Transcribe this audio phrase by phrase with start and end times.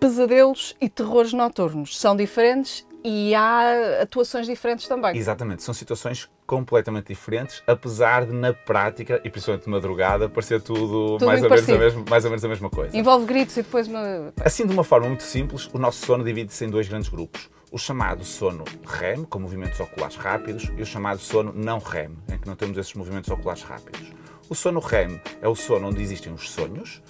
[0.00, 5.16] pesadelos e terrores noturnos são diferentes e há atuações diferentes também.
[5.16, 11.18] Exatamente, são situações completamente diferentes, apesar de na prática, e principalmente de madrugada, parecer tudo,
[11.18, 12.96] Tudo mais, ou menos a mesma, mais ou menos a mesma coisa.
[12.96, 14.32] Envolve gritos e depois uma...
[14.40, 17.48] Assim, de uma forma muito simples, o nosso sono divide-se em dois grandes grupos.
[17.70, 22.38] O chamado sono REM, com movimentos oculares rápidos, e o chamado sono não REM, em
[22.38, 24.10] que não temos esses movimentos oculares rápidos.
[24.48, 27.00] O sono REM é o sono onde existem os sonhos,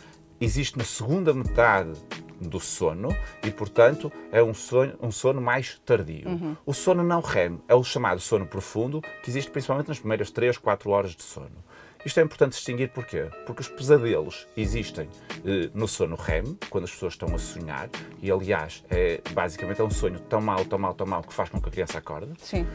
[0.40, 1.92] existe na segunda metade
[2.40, 6.56] do sono e, portanto, é um sono, um sono mais tardio.
[6.64, 10.58] O sono não REM é o chamado sono profundo, que existe principalmente nas primeiras 3,
[10.58, 11.64] 4 horas de sono.
[12.04, 13.28] Isto é importante distinguir porquê?
[13.44, 15.06] Porque os pesadelos existem
[15.44, 17.90] eh, no sono REM, quando as pessoas estão a sonhar,
[18.22, 21.50] e aliás, é, basicamente é um sonho tão mau, tão mau, tão mau que faz
[21.50, 22.32] com que a criança acorde.
[22.38, 22.66] Sim.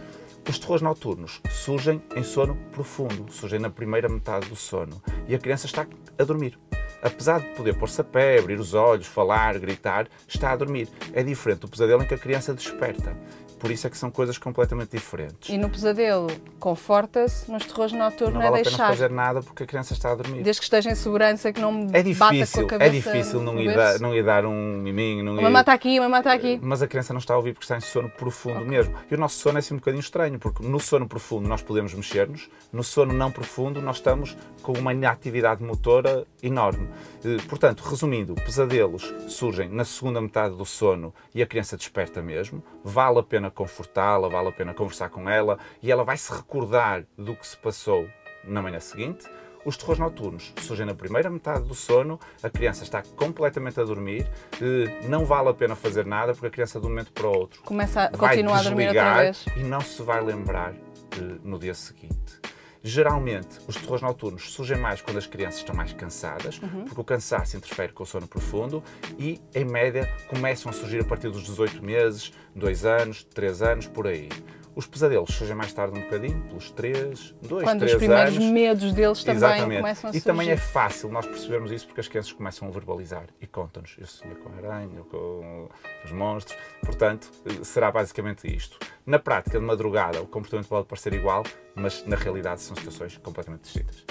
[0.47, 5.39] Os terrores noturnos surgem em sono profundo, surgem na primeira metade do sono e a
[5.39, 5.87] criança está
[6.19, 6.59] a dormir.
[7.05, 10.89] Apesar de poder pôr-se a pé, abrir os olhos, falar, gritar, está a dormir.
[11.13, 13.15] É diferente do pesadelo em que a criança desperta.
[13.59, 15.49] Por isso é que são coisas completamente diferentes.
[15.49, 16.27] E no pesadelo
[16.59, 18.89] conforta-se, nos terrores noturnos Não é vale pena deixar.
[18.89, 20.43] fazer nada porque a criança está a dormir.
[20.43, 22.89] Desde que esteja em segurança, que não me É bata com difícil, a cabeça.
[22.89, 25.69] é difícil não ir, dar, não ir dar um miminho, não Uma ir...
[25.69, 26.59] aqui, uma mata aqui.
[26.61, 28.93] Mas a criança não está a ouvir porque está em sono profundo mesmo.
[29.09, 31.93] E o nosso sono é assim um bocadinho estranho, porque no sono profundo nós podemos
[31.93, 36.87] mexer-nos, no sono não profundo nós estamos com uma inatividade motora enorme.
[37.23, 42.63] Eh, Portanto, resumindo, pesadelos surgem na segunda metade do sono e a criança desperta mesmo.
[42.83, 47.03] Vale a pena confortá-la, vale a pena conversar com ela e ela vai se recordar
[47.17, 48.07] do que se passou
[48.43, 49.25] na manhã seguinte.
[49.65, 54.27] Os terrores noturnos surgem na primeira metade do sono, a criança está completamente a dormir,
[54.61, 57.31] eh, não vale a pena fazer nada porque a criança de um momento para o
[57.35, 59.43] outro Começa a vai continuar a dormir outra vez.
[59.57, 62.39] e não se vai lembrar eh, no dia seguinte.
[62.87, 66.85] Geralmente, os terrores noturnos surgem mais quando as crianças estão mais cansadas, Uhum.
[66.85, 68.83] porque o cansaço interfere com o sono profundo
[69.17, 73.87] e, em média, começam a surgir a partir dos 18 meses, 2 anos, 3 anos,
[73.87, 74.29] por aí.
[74.75, 78.49] Os pesadelos surgem mais tarde um bocadinho, pelos 3, 2, Quando 3 os primeiros anos.
[78.49, 79.77] medos deles também Exatamente.
[79.81, 80.25] começam a e surgir.
[80.25, 83.95] também é fácil nós percebermos isso porque as crianças começam a verbalizar e contam-nos.
[83.97, 85.69] Eu sonhei com a aranha, com
[86.03, 86.57] os monstros.
[86.83, 87.31] Portanto,
[87.63, 88.77] será basicamente isto.
[89.05, 93.61] Na prática, de madrugada, o comportamento pode parecer igual, mas na realidade são situações completamente
[93.61, 94.03] distintas.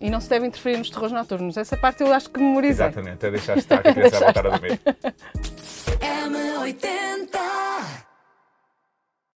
[0.00, 1.56] E não se deve interferir nos terrores noturnos.
[1.56, 2.86] Essa parte eu acho que memorizei.
[2.86, 4.78] Exatamente, é deixar estar que a criança vai voltar a dormir.
[4.84, 4.97] M80